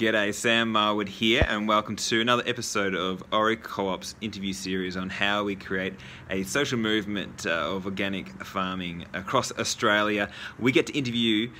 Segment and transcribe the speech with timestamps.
[0.00, 5.10] G'day, Sam Marwood here, and welcome to another episode of Ori Co-op's interview series on
[5.10, 5.92] how we create
[6.30, 10.30] a social movement uh, of organic farming across Australia.
[10.58, 11.50] We get to interview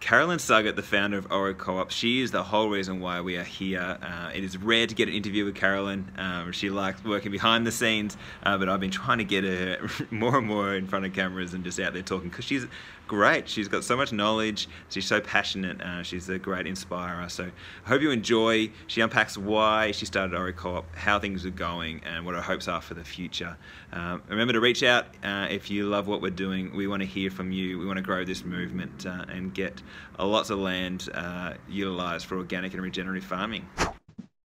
[0.00, 3.44] Carolyn Suggate, the founder of Ori Co-op, she is the whole reason why we are
[3.44, 3.98] here.
[4.00, 6.10] Uh, it is rare to get an interview with Carolyn.
[6.16, 9.88] Um, she likes working behind the scenes, uh, but I've been trying to get her
[10.10, 12.66] more and more in front of cameras and just out there talking because she's
[13.08, 13.48] great.
[13.48, 14.68] She's got so much knowledge.
[14.90, 15.80] She's so passionate.
[15.80, 17.28] Uh, she's a great inspirer.
[17.28, 17.50] So
[17.84, 18.70] I hope you enjoy.
[18.86, 22.68] She unpacks why she started Ori Co-op, how things are going, and what her hopes
[22.68, 23.56] are for the future.
[23.92, 26.76] Um, remember to reach out uh, if you love what we're doing.
[26.76, 27.78] We want to hear from you.
[27.78, 29.82] We want to grow this movement uh, and get
[30.18, 33.66] lots of land uh, utilised for organic and regenerative farming.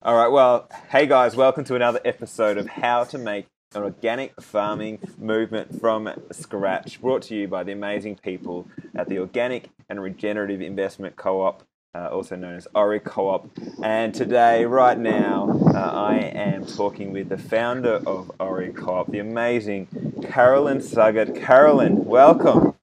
[0.02, 4.40] All right, well, hey guys, welcome to another episode of How to Make an Organic
[4.41, 10.02] Farming Movement from Scratch, brought to you by the amazing people at the Organic and
[10.02, 11.63] Regenerative Investment Co op.
[11.96, 13.55] Uh, also known as Ori Co-op.
[13.84, 19.20] And today, right now, uh, I am talking with the founder of Ori Co-op, the
[19.20, 19.85] amazing
[20.24, 21.40] Carolyn Suggate.
[21.40, 22.74] Carolyn, welcome.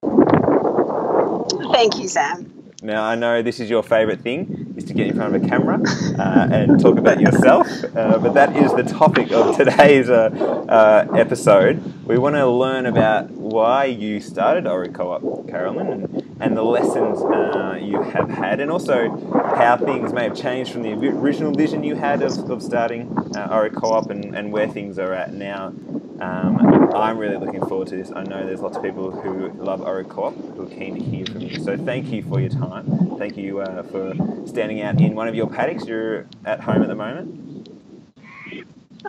[1.73, 2.53] Thank you, Sam.
[2.85, 5.49] Now, I know this is your favourite thing, is to get in front of a
[5.49, 5.81] camera
[6.19, 10.31] uh, and talk about yourself, uh, but that is the topic of today's uh,
[10.69, 11.83] uh episode.
[12.07, 17.21] We want to learn about why you started Ori Co-op, Carolyn, and, and the lessons
[17.21, 19.11] uh, you have had, and also
[19.57, 23.03] how things may have changed from the original vision you had of, of starting
[23.37, 25.73] uh, Ori Co-op and, and where things are at now
[26.21, 28.13] um, I'm really looking forward to this.
[28.15, 31.25] I know there's lots of people who love Ori Co-op who are keen to hear
[31.27, 31.63] from you.
[31.63, 33.17] So thank you for your time.
[33.19, 34.15] Thank you uh, for
[34.47, 35.87] standing out in one of your paddocks.
[35.87, 37.69] You're at home at the moment.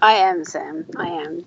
[0.02, 0.86] I am, Sam.
[0.96, 1.46] I am.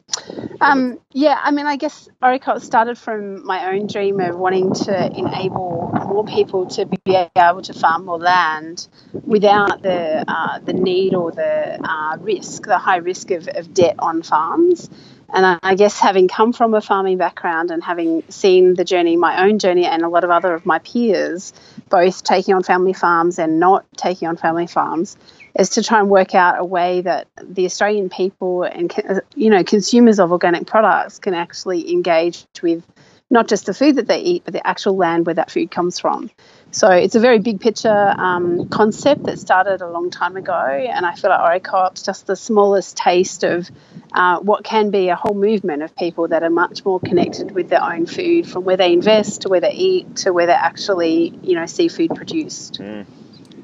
[0.60, 4.74] Um, yeah, I mean, I guess Ori Co-op started from my own dream of wanting
[4.74, 10.72] to enable more people to be able to farm more land without the uh, the
[10.72, 14.90] need or the uh, risk, the high risk of, of debt on farms.
[15.34, 19.44] And I guess having come from a farming background and having seen the journey, my
[19.48, 21.52] own journey, and a lot of other of my peers,
[21.88, 25.16] both taking on family farms and not taking on family farms,
[25.58, 29.50] is to try and work out a way that the Australian people and uh, you
[29.50, 32.84] know consumers of organic products can actually engage with
[33.28, 35.98] not just the food that they eat, but the actual land where that food comes
[35.98, 36.30] from.
[36.74, 41.06] So it's a very big picture um, concept that started a long time ago, and
[41.06, 43.70] I feel like Ori Co-op's just the smallest taste of
[44.12, 47.68] uh, what can be a whole movement of people that are much more connected with
[47.68, 51.32] their own food, from where they invest to where they eat to where they actually,
[51.44, 52.80] you know, see food produced.
[52.80, 53.06] Mm.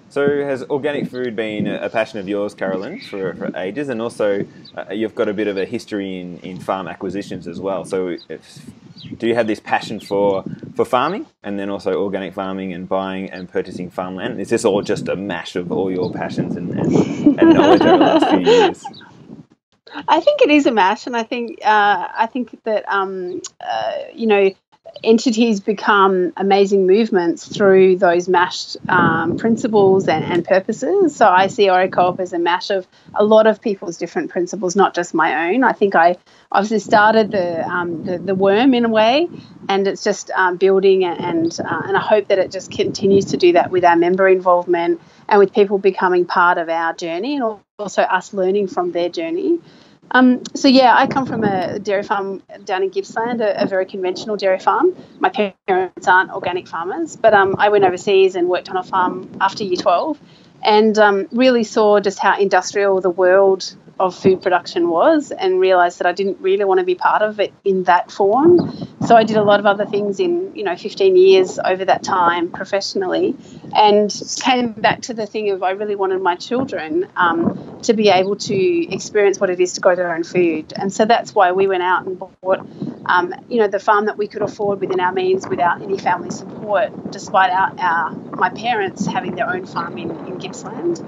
[0.09, 3.89] So, has organic food been a passion of yours, Carolyn, for, for ages?
[3.89, 7.59] And also, uh, you've got a bit of a history in, in farm acquisitions as
[7.59, 7.85] well.
[7.85, 8.17] So,
[9.19, 10.45] do you have this passion for,
[10.75, 14.41] for farming and then also organic farming and buying and purchasing farmland?
[14.41, 17.99] Is this all just a mash of all your passions and, and, and knowledge over
[17.99, 18.85] the last few years?
[20.09, 23.93] I think it is a mash, and I think uh, I think that um, uh,
[24.15, 24.53] you know
[25.03, 31.17] entities become amazing movements through those mashed um, principles and, and, purposes.
[31.17, 34.77] So I see Ori Co-op as a mash of a lot of people's different principles,
[34.77, 35.65] not just my own.
[35.65, 36.17] I think I
[36.53, 39.29] obviously started the um, the, the, worm in a way,
[39.69, 43.37] and it's just um, building and uh, and I hope that it just continues to
[43.37, 47.61] do that with our member involvement and with people becoming part of our journey and
[47.79, 49.61] also us learning from their journey.
[50.13, 53.87] Um, so yeah, I come from a dairy farm down in Gippsland, a, a, very
[53.87, 54.97] conventional dairy farm.
[55.21, 59.31] My parents aren't organic farmers, but um, I went overseas and worked on a farm
[59.41, 60.19] after year 12
[60.63, 65.99] and um, really saw just how industrial the world of food production was and realized
[65.99, 68.73] that I didn't really want to be part of it in that form.
[69.07, 72.03] So I did a lot of other things in, you know, 15 years over that
[72.03, 73.37] time professionally
[73.75, 74.11] and
[74.43, 78.37] came back to the thing of I really wanted my children um, to be able
[78.37, 80.73] to experience what it is to grow their own food.
[80.75, 82.61] And so that's why we went out and bought,
[83.05, 86.31] um, you know, the farm that we could afford within our means without any family
[86.31, 91.05] support, despite our, our my parents having their own farm in, in Gippsland.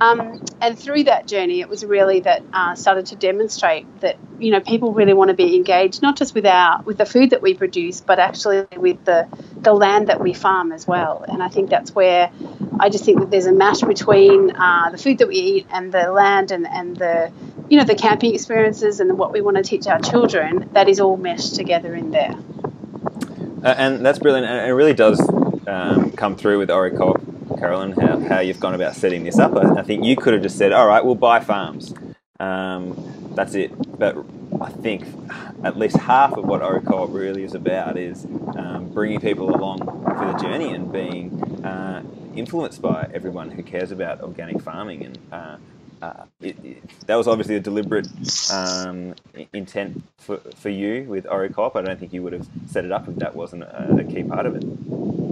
[0.00, 4.50] Um, and through that journey, it was really that uh, started to demonstrate that you
[4.50, 7.42] know people really want to be engaged, not just with our with the food that
[7.42, 11.24] we produce, but actually with the the land that we farm as well.
[11.26, 12.30] And I think that's where
[12.78, 15.92] I just think that there's a mash between uh, the food that we eat and
[15.92, 17.32] the land and and the
[17.68, 20.68] you know the camping experiences and what we want to teach our children.
[20.72, 22.34] That is all meshed together in there.
[23.62, 25.20] Uh, and that's brilliant, and it really does
[25.66, 27.25] um, come through with Ori Co-op
[27.58, 29.56] Carolyn, how, how you've gone about setting this up.
[29.56, 31.94] I, I think you could have just said, all right, we'll buy farms.
[32.38, 33.72] Um, that's it.
[33.98, 34.16] But
[34.60, 35.04] I think
[35.64, 38.24] at least half of what OriCo-op really is about is
[38.56, 42.02] um, bringing people along for the journey and being uh,
[42.34, 45.04] influenced by everyone who cares about organic farming.
[45.04, 45.56] And uh,
[46.02, 48.08] uh, it, it, that was obviously a deliberate
[48.52, 49.14] um,
[49.52, 51.74] intent for, for you with OriCo-op.
[51.76, 54.22] I don't think you would have set it up if that wasn't a, a key
[54.22, 55.25] part of it.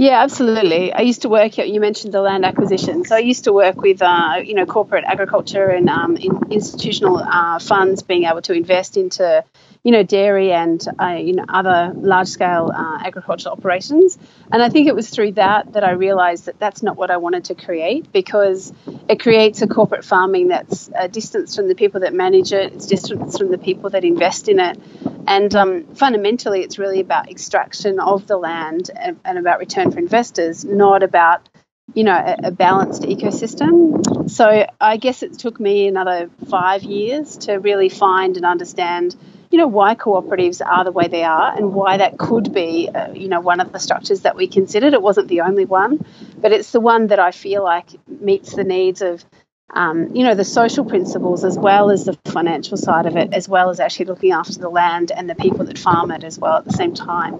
[0.00, 0.94] Yeah, absolutely.
[0.94, 1.58] I used to work.
[1.58, 5.04] You mentioned the land acquisition, so I used to work with uh, you know corporate
[5.04, 9.44] agriculture and um, in institutional uh, funds being able to invest into
[9.82, 14.18] you know, dairy and uh, you know other large-scale uh, agricultural operations.
[14.52, 17.16] And I think it was through that that I realised that that's not what I
[17.16, 18.72] wanted to create because
[19.08, 22.86] it creates a corporate farming that's a distance from the people that manage it, it's
[22.86, 24.78] distance from the people that invest in it,
[25.26, 29.98] and um, fundamentally, it's really about extraction of the land and, and about return for
[29.98, 31.48] investors, not about
[31.94, 34.30] you know, a, a, balanced ecosystem.
[34.30, 39.16] So I guess it took me another five years to really find and understand
[39.50, 43.12] you know, why cooperatives are the way they are and why that could be, uh,
[43.12, 44.94] you know, one of the structures that we considered.
[44.94, 46.04] It wasn't the only one,
[46.38, 49.24] but it's the one that I feel like meets the needs of,
[49.72, 53.48] um, you know, the social principles as well as the financial side of it, as
[53.48, 56.56] well as actually looking after the land and the people that farm it as well
[56.56, 57.34] at the same time.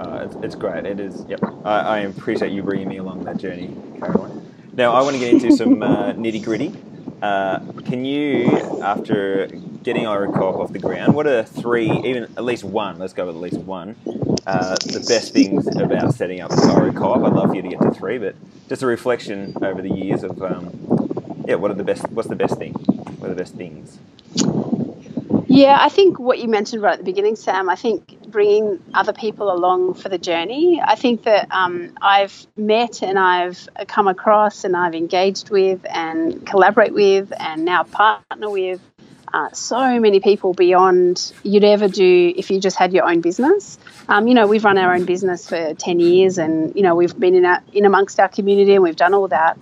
[0.00, 0.86] Uh, it's, great.
[0.86, 1.24] It is.
[1.28, 1.40] Yep.
[1.64, 4.46] I, I, appreciate you bringing me along that journey, Caroline.
[4.72, 6.74] Now I want to get into some uh, nitty gritty.
[7.22, 9.46] Uh, can you, after
[9.82, 13.36] getting OriCo-op off the ground, what are three, even at least one, let's go with
[13.36, 13.94] at least one,
[14.46, 17.24] uh, the best things about setting up OriCo-op?
[17.24, 18.34] I'd love for you to get to three, but
[18.70, 20.79] just a reflection over the years of, um,
[21.50, 22.74] yeah, what are the best, what's the best thing?
[22.74, 23.98] What are the best things?
[25.48, 29.12] Yeah, I think what you mentioned right at the beginning, Sam, I think bringing other
[29.12, 30.80] people along for the journey.
[30.80, 36.46] I think that um, I've met and I've come across and I've engaged with and
[36.46, 38.80] collaborate with and now partner with
[39.32, 43.76] uh, so many people beyond you'd ever do if you just had your own business.
[44.08, 47.18] Um, you know, we've run our own business for 10 years and, you know, we've
[47.18, 49.58] been in, our, in amongst our community and we've done all that.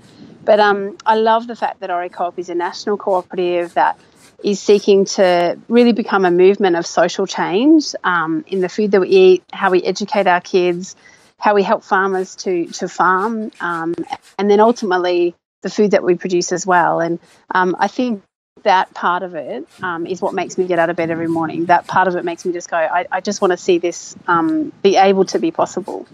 [0.48, 4.00] But um, I love the fact that OriCo-op is a national cooperative that
[4.42, 9.02] is seeking to really become a movement of social change um, in the food that
[9.02, 10.96] we eat, how we educate our kids,
[11.38, 13.94] how we help farmers to, to farm, um,
[14.38, 17.00] and then ultimately the food that we produce as well.
[17.00, 17.18] And
[17.54, 18.22] um, I think
[18.62, 21.66] that part of it um, is what makes me get out of bed every morning.
[21.66, 24.16] That part of it makes me just go, I, I just want to see this
[24.26, 26.06] um, be able to be possible.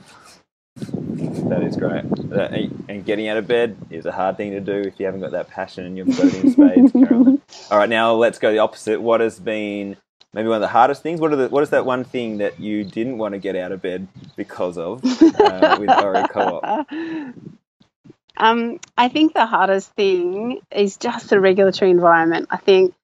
[1.48, 2.04] That is great.
[2.88, 5.32] and getting out of bed is a hard thing to do if you haven't got
[5.32, 7.40] that passion and you're voting spades, Carolyn.
[7.70, 9.00] All right, now let's go the opposite.
[9.00, 9.96] What has been
[10.32, 11.20] maybe one of the hardest things?
[11.20, 13.72] What are the, what is that one thing that you didn't want to get out
[13.72, 16.86] of bed because of uh, with Ori Co-op?
[18.36, 22.48] Um, I think the hardest thing is just the regulatory environment.
[22.50, 22.94] I think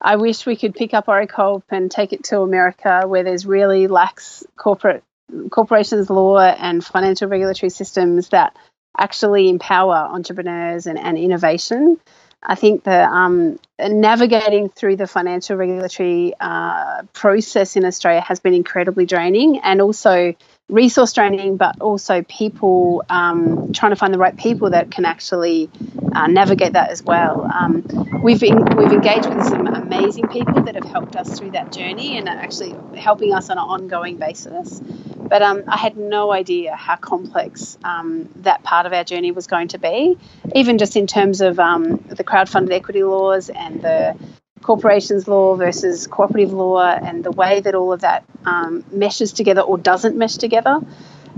[0.00, 3.88] I wish we could pick up OriCo-op and take it to America where there's really
[3.88, 5.02] lax corporate
[5.50, 8.56] corporations law and financial regulatory systems that
[8.96, 11.98] actually empower entrepreneurs and, and innovation.
[12.42, 18.54] I think that um, navigating through the financial regulatory uh, process in Australia has been
[18.54, 20.34] incredibly draining and also
[20.68, 25.68] resource draining, but also people um, trying to find the right people that can actually
[26.14, 27.50] uh, navigate that as well.
[27.52, 27.82] Um,
[28.22, 32.28] we've we've engaged with some amazing people that have helped us through that journey and
[32.28, 34.80] are actually helping us on an ongoing basis.
[35.18, 39.46] But um, I had no idea how complex um, that part of our journey was
[39.46, 40.16] going to be,
[40.54, 44.16] even just in terms of um, the crowd-funded equity laws and the
[44.62, 49.60] corporations law versus cooperative law and the way that all of that um, meshes together
[49.60, 50.80] or doesn't mesh together.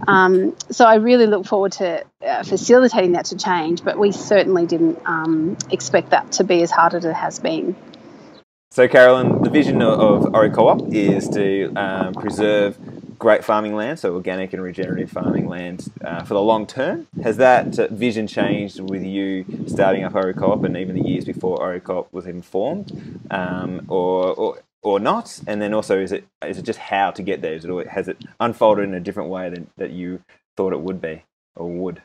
[0.06, 4.66] Um, so I really look forward to uh, facilitating that to change, but we certainly
[4.66, 7.76] didn't um, expect that to be as hard as it has been.
[8.72, 12.78] So, Carolyn, the vision of, of OriCo-op is to um, preserve
[13.21, 17.07] great farming land, so organic and regenerative farming land uh, for the long term.
[17.23, 21.59] Has that uh, vision changed with you starting up OriCo-op and even the years before
[21.59, 25.41] OriCo-op was even formed, um, or, or or not?
[25.47, 27.55] And then also, is it is it just how to get there?
[27.55, 30.25] Is it has it unfolded in a different way than that you
[30.57, 31.23] thought it would be
[31.55, 32.03] or would?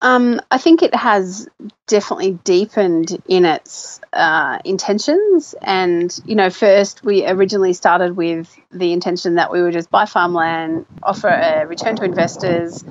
[0.00, 1.48] Um, I think it has
[1.88, 5.56] definitely deepened in its uh, intentions.
[5.60, 10.06] And, you know, first we originally started with the intention that we would just buy
[10.06, 12.84] farmland, offer a return to investors,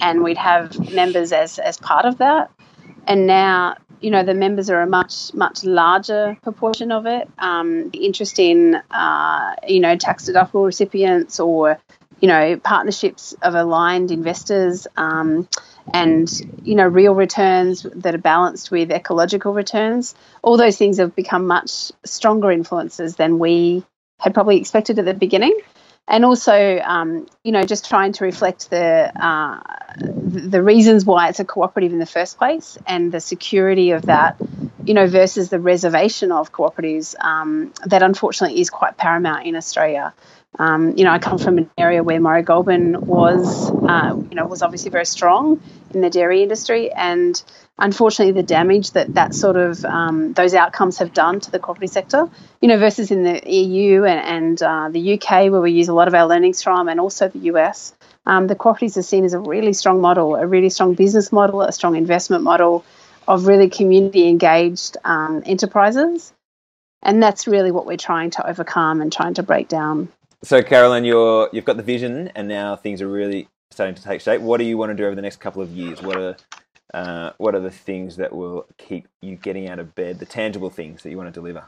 [0.00, 2.50] and we'd have members as, as part of that.
[3.06, 7.28] And now, you know, the members are a much, much larger proportion of it.
[7.38, 11.78] Um, the interest in, uh, you know, tax deductible recipients or
[12.20, 15.48] you know, partnerships of aligned investors um,
[15.92, 16.30] and,
[16.62, 20.14] you know, real returns that are balanced with ecological returns.
[20.42, 23.84] All those things have become much stronger influences than we
[24.18, 25.58] had probably expected at the beginning.
[26.06, 29.60] And also, um, you know, just trying to reflect the uh,
[29.96, 34.36] the reasons why it's a cooperative in the first place and the security of that,
[34.84, 40.12] you know, versus the reservation of cooperatives um, that unfortunately is quite paramount in Australia.
[40.58, 44.46] Um, you know, I come from an area where Murray Goulburn was, uh, you know,
[44.46, 45.60] was obviously very strong
[45.92, 47.42] in the dairy industry, and
[47.78, 51.90] unfortunately, the damage that that sort of um, those outcomes have done to the cooperative
[51.90, 52.28] sector,
[52.60, 55.94] you know, versus in the EU and, and uh, the UK where we use a
[55.94, 57.92] lot of our learnings from, and also the US,
[58.26, 61.62] um, the cooperatives are seen as a really strong model, a really strong business model,
[61.62, 62.84] a strong investment model
[63.26, 66.32] of really community engaged um, enterprises.
[67.02, 70.08] And that's really what we're trying to overcome and trying to break down.
[70.44, 74.20] So, Carolyn, you're you've got the vision, and now things are really starting to take
[74.20, 74.42] shape.
[74.42, 76.02] What do you want to do over the next couple of years?
[76.02, 76.36] What are
[76.92, 80.18] uh, what are the things that will keep you getting out of bed?
[80.18, 81.64] The tangible things that you want to deliver.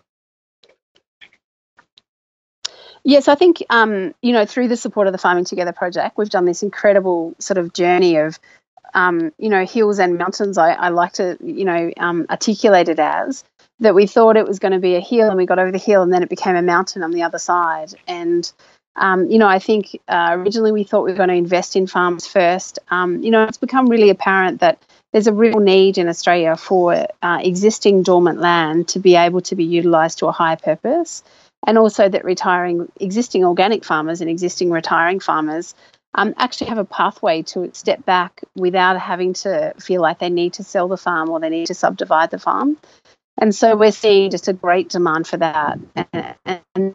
[3.03, 6.29] Yes, I think um, you know through the support of the Farming Together project, we've
[6.29, 8.39] done this incredible sort of journey of
[8.93, 10.59] um, you know hills and mountains.
[10.59, 13.43] I, I like to you know um, articulate it as
[13.81, 15.79] that we thought it was going to be a hill and we got over the
[15.79, 17.93] hill and then it became a mountain on the other side.
[18.07, 18.51] And,
[18.97, 21.87] um, you know, I think uh, originally we thought we were going to invest in
[21.87, 22.79] farms first.
[22.91, 27.07] Um, you know, it's become really apparent that there's a real need in Australia for
[27.23, 31.23] uh, existing dormant land to be able to be utilised to a higher purpose.
[31.67, 35.75] And also that retiring existing organic farmers and existing retiring farmers
[36.15, 40.55] um, actually have a pathway to step back without having to feel like they need
[40.55, 42.79] to sell the farm or they need to subdivide the farm.
[43.39, 45.79] And so we're seeing just a great demand for that.
[46.45, 46.95] And, and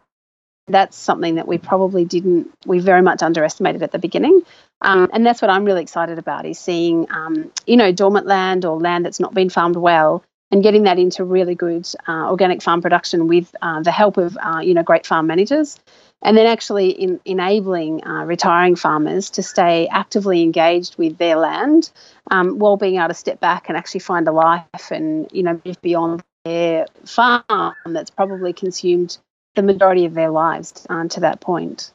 [0.68, 4.42] that's something that we probably didn't, we very much underestimated at the beginning.
[4.80, 8.64] Um, and that's what I'm really excited about is seeing, um, you know, dormant land
[8.64, 12.62] or land that's not been farmed well and getting that into really good uh, organic
[12.62, 15.78] farm production with uh, the help of, uh, you know, great farm managers.
[16.22, 21.90] And then actually in, enabling uh, retiring farmers to stay actively engaged with their land
[22.30, 25.60] um, while being able to step back and actually find a life and, you know,
[25.64, 27.44] move beyond their farm
[27.86, 29.18] that's probably consumed
[29.54, 31.92] the majority of their lives um, to that point.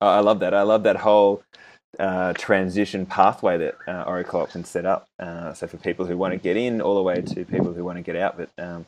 [0.00, 0.54] Oh, I love that.
[0.54, 1.42] I love that whole
[1.98, 5.06] uh, transition pathway that uh, OriCo-op can set up.
[5.18, 7.84] Uh, so for people who want to get in, all the way to people who
[7.84, 8.86] want to get out, but um,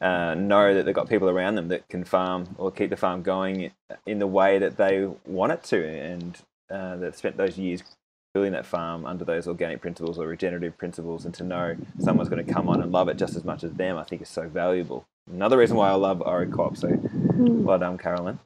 [0.00, 3.22] uh, know that they've got people around them that can farm or keep the farm
[3.22, 3.70] going
[4.06, 6.38] in the way that they want it to, and
[6.70, 7.82] uh, that spent those years
[8.36, 12.44] building that farm under those organic principles or regenerative principles and to know someone's going
[12.44, 14.46] to come on and love it just as much as them, I think is so
[14.46, 15.06] valuable.
[15.32, 16.76] Another reason why I love OriCo-op.
[16.76, 17.64] So hmm.
[17.64, 18.38] well done, Carolyn.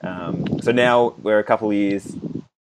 [0.00, 2.16] Um, so now we're a couple of years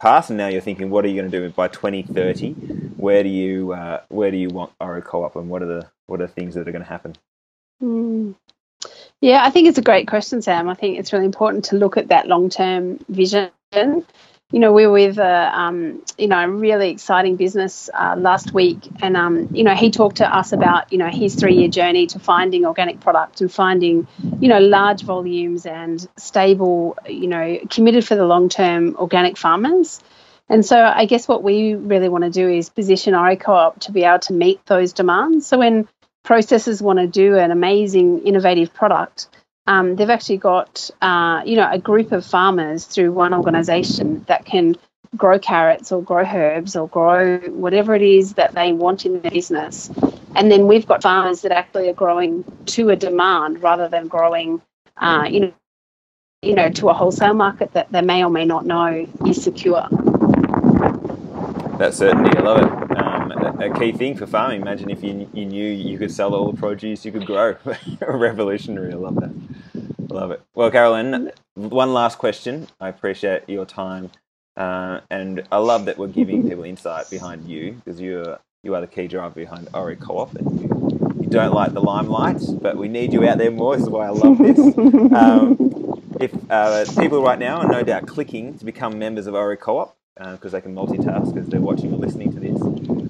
[0.01, 2.51] past, and now you're thinking, what are you going to do by 2030?
[2.98, 6.27] Where do you uh, where do you want OriCo-op, and what are the what are
[6.27, 7.15] the things that are going to happen?
[7.82, 8.36] Mm.
[9.22, 10.67] Yeah, I think it's a great question, Sam.
[10.67, 13.51] I think it's really important to look at that long term vision
[14.52, 18.54] you know, we were with a, um, you know, a really exciting business uh, last
[18.54, 22.08] week, and um, you know, he talked to us about, you know, his three-year journey
[22.08, 24.08] to finding organic product and finding,
[24.40, 30.00] you know, large volumes and stable, you know, committed for the long-term organic farmers.
[30.48, 34.04] And so, I guess what we really want to do is position OriCo-op to be
[34.04, 35.48] able to meet those demands.
[35.48, 35.88] So when
[36.24, 39.28] processors want to do an amazing, innovative product,
[39.68, 44.46] um, they've actually got uh, you know a group of farmers through one organisation that
[44.46, 44.76] can
[45.16, 49.32] grow carrots or grow herbs or grow whatever it is that they want in their
[49.32, 49.90] business.
[50.36, 54.62] And then we've got farmers that actually are growing to a demand rather than growing,
[54.98, 55.54] uh, you know,
[56.42, 59.88] you know, to a wholesale market that they may or may not know is secure.
[61.80, 63.05] That's certainly, I love it.
[63.46, 64.62] A, a, key thing for farming.
[64.62, 67.56] Imagine if you, you knew you could sell all the produce you could grow.
[68.02, 68.94] Revolutionary.
[68.94, 69.34] I love that.
[70.10, 70.42] Love it.
[70.56, 72.68] Well, Carolyn, one last question.
[72.80, 74.12] I appreciate your time,
[74.58, 78.82] uh, and I love that we're giving people insight behind you because you're you are
[78.82, 82.88] the key driver behind Ori Co-op, and you, you don't like the limelight, but we
[82.88, 83.75] need you out there more.
[83.75, 84.58] This is why I love this.
[85.16, 85.75] Um,
[86.20, 89.96] if uh, people right now are no doubt clicking to become members of Ori Co-op
[90.18, 92.55] because uh, they can multitask as they're watching or listening to this,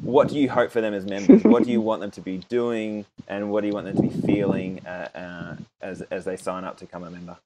[0.06, 1.44] what do you hope for them as members?
[1.44, 4.02] what do you want them to be doing, and what do you want them to
[4.02, 7.38] be feeling uh, uh, as as they sign up to become a member?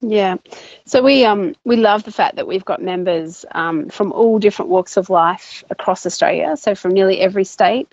[0.00, 0.36] Yeah,
[0.84, 4.70] so we um we love the fact that we've got members um, from all different
[4.70, 6.56] walks of life across Australia.
[6.56, 7.90] So from nearly every state,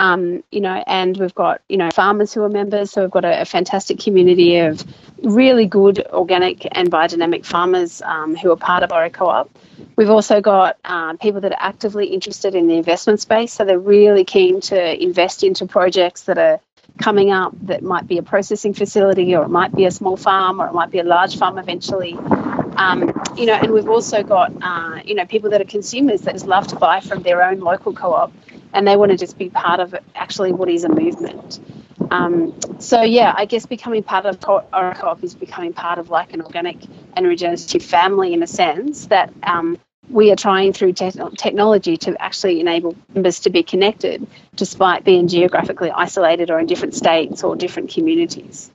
[0.00, 3.26] Um, you know, and we've got you know farmers who are members, so we've got
[3.26, 4.82] a, a fantastic community of
[5.22, 9.50] really good organic and biodynamic farmers um, who are part of Ori Co-op.
[9.96, 13.78] We've also got um, people that are actively interested in the investment space, so they're
[13.78, 16.60] really keen to invest into projects that are
[16.98, 20.62] coming up that might be a processing facility or it might be a small farm
[20.62, 22.14] or it might be a large farm eventually.
[22.76, 26.32] Um, you know, and we've also got uh, you know people that are consumers that
[26.32, 28.32] just love to buy from their own local co-op,
[28.72, 31.60] and they want to just be part of actually what is a movement.
[32.10, 36.32] Um, so yeah, I guess becoming part of co- co-op is becoming part of like
[36.32, 36.78] an organic
[37.16, 42.20] and regenerative family in a sense that um, we are trying through te- technology to
[42.20, 47.54] actually enable members to be connected despite being geographically isolated or in different states or
[47.54, 48.70] different communities.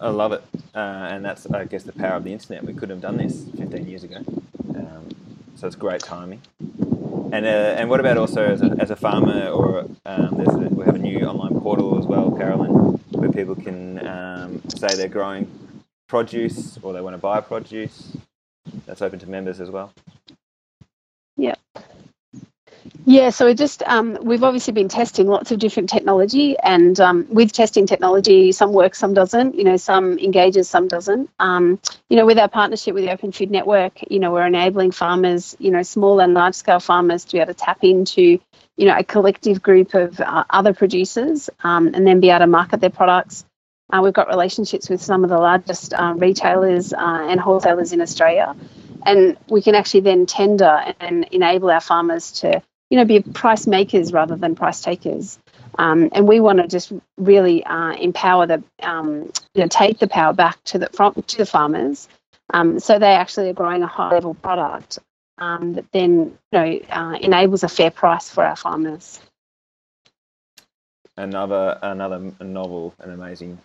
[0.00, 0.42] I love it.
[0.74, 0.78] Uh,
[1.10, 2.64] and that's, I guess, the power of the internet.
[2.64, 4.16] We couldn't have done this 15 years ago.
[4.74, 5.08] Um,
[5.56, 6.40] so it's great timing.
[7.32, 10.84] And, uh, and what about also as a, as a farmer or um, a, we
[10.84, 12.70] have a new online portal as well, Carolyn,
[13.12, 15.50] where people can um, say they're growing
[16.08, 18.16] produce or they want to buy produce
[18.86, 19.92] that's open to members as well.
[21.36, 21.54] Yeah.
[23.06, 27.26] Yeah, so we just um, we've obviously been testing lots of different technology, and um,
[27.30, 29.56] with testing technology, some works, some doesn't.
[29.56, 31.30] You know, some engages, some doesn't.
[31.40, 31.80] Um,
[32.10, 35.56] you know, with our partnership with the Open Food Network, you know, we're enabling farmers,
[35.58, 38.38] you know, small and large scale farmers to be able to tap into,
[38.76, 42.46] you know, a collective group of uh, other producers, um, and then be able to
[42.46, 43.44] market their products
[43.92, 48.00] uh, we've got relationships with some of the largest uh, retailers uh, and wholesalers in
[48.00, 48.54] Australia,
[49.06, 53.66] and we can actually then tender and enable our farmers to, you know, be price
[53.66, 55.38] makers rather than price takers.
[55.78, 60.08] Um, and we want to just really uh, empower the, um, you know, take the
[60.08, 62.08] power back to the from, to the farmers,
[62.52, 64.98] um, so they actually are growing a high level product
[65.38, 69.20] um, that then, you know, uh, enables a fair price for our farmers
[71.16, 73.58] another another novel and amazing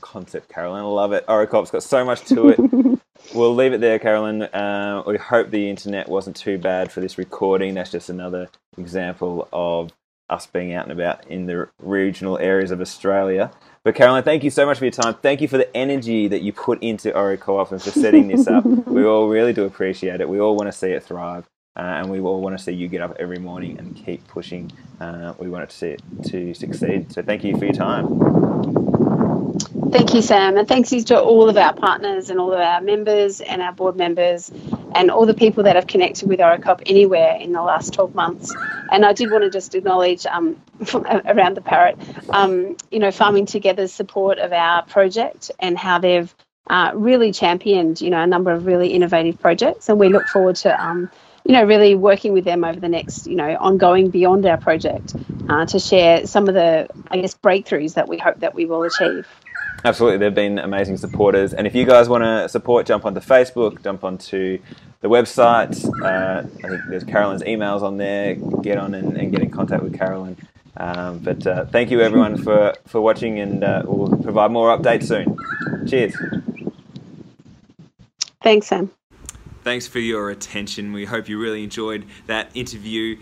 [0.00, 0.82] concept, Carolyn.
[0.82, 1.24] I love it.
[1.28, 2.60] Ori Co-op's got so much to it.
[3.34, 4.42] we'll leave it there, Carolyn.
[4.42, 7.74] Uh, we hope the internet wasn't too bad for this recording.
[7.74, 8.48] That's just another
[8.78, 9.92] example of
[10.28, 13.50] us being out and about in the regional areas of Australia.
[13.84, 15.14] But Carolyn, thank you so much for your time.
[15.14, 18.46] Thank you for the energy that you put into Ori Co-op and for setting this
[18.46, 18.64] up.
[18.86, 20.28] we all really do appreciate it.
[20.28, 21.46] We all want to see it thrive.
[21.76, 24.70] Uh, and we all want to see you get up every morning and keep pushing.
[25.00, 27.12] Uh, we want it to see it to succeed.
[27.12, 28.99] So thank you for your time.
[29.88, 33.40] Thank you, Sam, and thanks to all of our partners and all of our members
[33.40, 34.50] and our board members
[34.94, 38.14] and all the people that have connected with Ori Co-op anywhere in the last 12
[38.14, 38.54] months.
[38.92, 40.60] And I did want to just acknowledge um,
[40.94, 41.98] around the parrot,
[42.30, 46.32] um, you know, Farming Together's support of our project and how they've
[46.68, 49.88] uh, really championed, you know, a number of really innovative projects.
[49.88, 51.10] And we look forward to um,
[51.44, 55.14] you know, really working with them over the next, you know, ongoing beyond our project
[55.48, 58.82] uh, to share some of the, I guess, breakthroughs that we hope that we will
[58.82, 59.26] achieve.
[59.84, 61.54] Absolutely, they've been amazing supporters.
[61.54, 64.58] And if you guys want to support, jump onto Facebook, jump onto
[65.00, 65.84] the website.
[66.02, 68.34] Uh, I think there's Carolyn's emails on there.
[68.34, 70.36] Get on and, and get in contact with Carolyn.
[70.76, 75.08] Um, but uh, thank you everyone for, for watching, and uh, we'll provide more updates
[75.08, 75.38] soon.
[75.86, 76.14] Cheers.
[78.42, 78.90] Thanks, Sam.
[79.62, 80.92] Thanks for your attention.
[80.92, 83.18] We hope you really enjoyed that interview.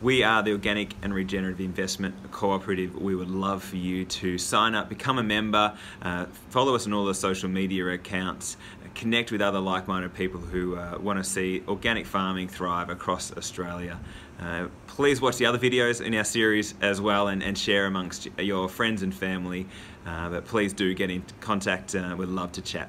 [0.00, 2.94] We are the Organic and Regenerative Investment Cooperative.
[2.94, 6.92] We would love for you to sign up, become a member, uh, follow us on
[6.92, 8.56] all the social media accounts,
[8.94, 13.36] connect with other like minded people who uh, want to see organic farming thrive across
[13.36, 13.98] Australia.
[14.40, 18.28] Uh, please watch the other videos in our series as well and, and share amongst
[18.38, 19.66] your friends and family.
[20.06, 21.96] Uh, but please do get in contact.
[21.96, 22.88] Uh, we'd love to chat.